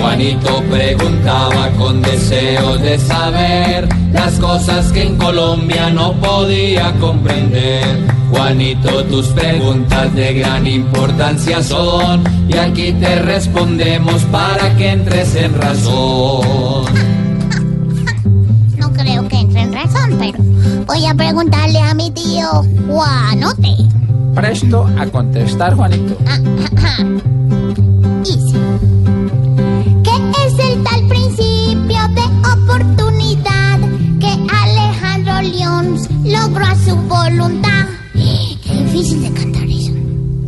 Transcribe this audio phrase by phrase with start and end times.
[0.00, 7.84] Juanito preguntaba con deseo de saber las cosas que en Colombia no podía comprender.
[8.30, 15.54] Juanito, tus preguntas de gran importancia son y aquí te respondemos para que entres en
[15.54, 16.86] razón.
[18.78, 20.38] No creo que entre en razón, pero
[20.86, 23.76] voy a preguntarle a mi tío Juanote.
[24.34, 26.16] Presto a contestar, Juanito.
[26.26, 27.59] Ah, Dice,
[36.84, 37.86] su voluntad?
[38.14, 39.92] Qué difícil de cantar eso.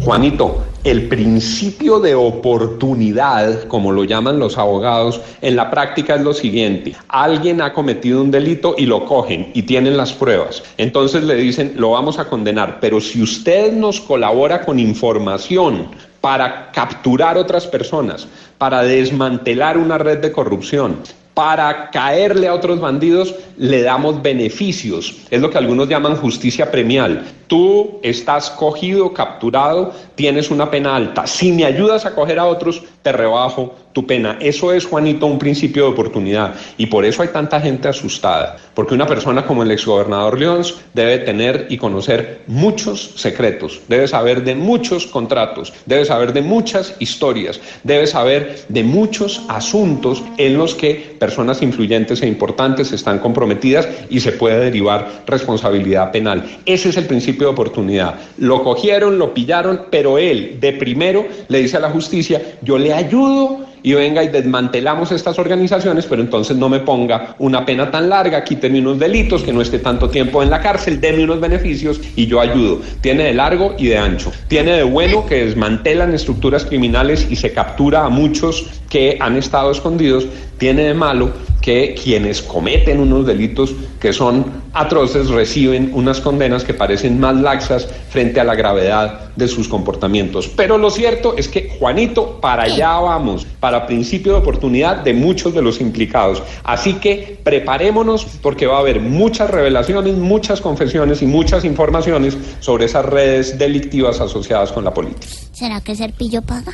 [0.05, 6.35] Juanito, el principio de oportunidad, como lo llaman los abogados, en la práctica es lo
[6.35, 6.95] siguiente.
[7.09, 10.63] Alguien ha cometido un delito y lo cogen y tienen las pruebas.
[10.79, 15.89] Entonces le dicen, lo vamos a condenar, pero si usted nos colabora con información
[16.21, 18.27] para capturar otras personas,
[18.59, 20.97] para desmantelar una red de corrupción,
[21.35, 25.17] para caerle a otros bandidos le damos beneficios.
[25.31, 27.25] Es lo que algunos llaman justicia premial.
[27.53, 31.27] Tú estás cogido, capturado, tienes una pena alta.
[31.27, 34.39] Si me ayudas a coger a otros, te rebajo tu pena.
[34.41, 36.55] Eso es, Juanito, un principio de oportunidad.
[36.79, 38.57] Y por eso hay tanta gente asustada.
[38.73, 40.63] Porque una persona como el exgobernador León
[40.95, 43.83] debe tener y conocer muchos secretos.
[43.89, 45.75] Debe saber de muchos contratos.
[45.85, 47.61] Debe saber de muchas historias.
[47.83, 54.21] Debe saber de muchos asuntos en los que personas influyentes e importantes están comprometidas y
[54.21, 56.45] se puede derivar responsabilidad penal.
[56.65, 58.15] Ese es el principio de oportunidad.
[58.39, 62.93] Lo cogieron, lo pillaron, pero él de primero le dice a la justicia, yo le
[62.93, 68.09] ayudo y venga y desmantelamos estas organizaciones, pero entonces no me ponga una pena tan
[68.09, 72.01] larga, quíteme unos delitos, que no esté tanto tiempo en la cárcel, deme unos beneficios
[72.17, 72.81] y yo ayudo.
[73.01, 74.33] Tiene de largo y de ancho.
[74.49, 79.71] Tiene de bueno que desmantelan estructuras criminales y se captura a muchos que han estado
[79.73, 80.27] escondidos.
[80.59, 81.33] Tiene de malo
[81.63, 87.87] que quienes cometen unos delitos que son atroces reciben unas condenas que parecen más laxas
[88.11, 90.49] frente a la gravedad de sus comportamientos.
[90.49, 95.55] Pero lo cierto es que, Juanito, para allá vamos, para principio de oportunidad de muchos
[95.55, 96.43] de los implicados.
[96.65, 102.87] Así que preparémonos porque va a haber muchas revelaciones, muchas confesiones y muchas informaciones sobre
[102.87, 105.29] esas redes delictivas asociadas con la política.
[105.53, 106.73] ¿Será que Serpillo paga?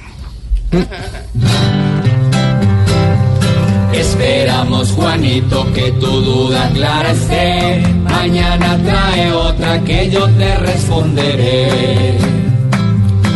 [3.99, 7.83] Esperamos, Juanito, que tu duda clara esté.
[8.05, 12.17] Mañana trae otra que yo te responderé.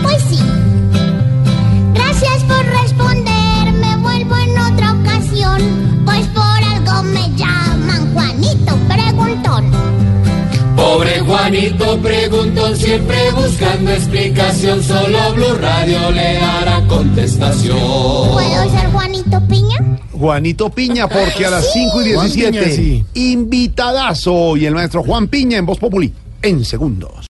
[0.05, 0.39] Pues sí.
[1.95, 3.73] Gracias por responder.
[3.73, 6.03] Me vuelvo en otra ocasión.
[6.05, 9.71] Pues por algo me llaman Juanito Preguntón.
[10.77, 14.81] Pobre Juanito preguntó siempre buscando explicación.
[14.81, 17.79] Solo Blue Radio le dará contestación.
[17.79, 19.92] ¿Puedo ser Juanito Piña?
[20.23, 23.05] Juanito Piña, porque a las 5 y Juan 17, Piña, sí.
[23.15, 27.11] invitadazo y el maestro Juan Piña en Voz Populi, en segundos.